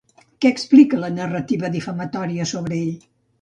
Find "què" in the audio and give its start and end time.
0.45-0.51